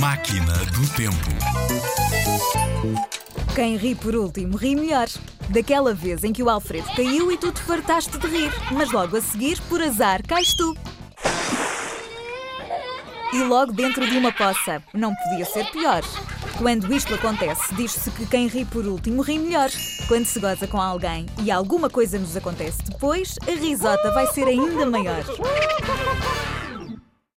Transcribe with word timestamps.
Máquina 0.00 0.54
do 0.54 0.88
Tempo. 0.96 1.30
Quem 3.54 3.76
ri 3.76 3.94
por 3.94 4.16
último 4.16 4.56
ri 4.56 4.74
melhor. 4.74 5.08
Daquela 5.50 5.92
vez 5.92 6.24
em 6.24 6.32
que 6.32 6.42
o 6.42 6.48
Alfredo 6.48 6.88
caiu 6.96 7.30
e 7.30 7.36
tu 7.36 7.52
te 7.52 7.60
fartaste 7.60 8.16
de 8.16 8.26
rir, 8.26 8.50
mas 8.72 8.90
logo 8.92 9.18
a 9.18 9.20
seguir, 9.20 9.60
por 9.68 9.82
azar, 9.82 10.26
cais 10.26 10.54
tu. 10.54 10.74
E 13.34 13.42
logo 13.42 13.72
dentro 13.72 14.08
de 14.08 14.16
uma 14.16 14.32
poça. 14.32 14.82
Não 14.94 15.14
podia 15.14 15.44
ser 15.44 15.70
pior. 15.70 16.02
Quando 16.56 16.94
isto 16.94 17.14
acontece, 17.14 17.74
diz-se 17.74 18.10
que 18.12 18.24
quem 18.24 18.46
ri 18.46 18.64
por 18.64 18.86
último 18.86 19.20
ri 19.20 19.38
melhor. 19.38 19.68
Quando 20.08 20.24
se 20.24 20.40
goza 20.40 20.66
com 20.66 20.80
alguém 20.80 21.26
e 21.42 21.50
alguma 21.50 21.90
coisa 21.90 22.18
nos 22.18 22.34
acontece 22.34 22.78
depois, 22.88 23.34
a 23.46 23.50
risota 23.50 24.10
vai 24.12 24.26
ser 24.28 24.48
ainda 24.48 24.86
maior. 24.86 25.24